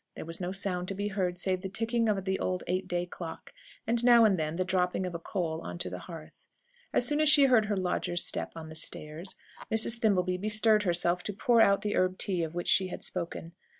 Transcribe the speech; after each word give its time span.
There 0.15 0.25
was 0.25 0.41
no 0.41 0.51
sound 0.51 0.87
to 0.87 0.95
be 0.95 1.09
heard 1.09 1.37
save 1.37 1.61
the 1.61 1.69
ticking 1.69 2.09
of 2.09 2.25
the 2.25 2.39
old 2.39 2.63
eight 2.65 2.87
day 2.87 3.05
clock, 3.05 3.53
and, 3.85 4.03
now 4.03 4.25
and 4.25 4.35
then, 4.35 4.55
the 4.55 4.65
dropping 4.65 5.05
of 5.05 5.13
a 5.13 5.19
coal 5.19 5.61
on 5.61 5.77
to 5.77 5.91
the 5.91 5.99
hearth. 5.99 6.47
As 6.91 7.05
soon 7.05 7.21
as 7.21 7.29
she 7.29 7.45
heard 7.45 7.65
her 7.65 7.77
lodger's 7.77 8.25
step 8.25 8.51
on 8.55 8.69
the 8.69 8.73
stairs, 8.73 9.35
Mrs. 9.71 9.99
Thimbleby 9.99 10.37
bestirred 10.37 10.81
herself 10.81 11.21
to 11.21 11.33
pour 11.33 11.61
out 11.61 11.83
the 11.83 11.95
herb 11.95 12.17
tea 12.17 12.41
of 12.41 12.55
which 12.55 12.67
she 12.67 12.87
had 12.87 13.03
spoken. 13.03 13.53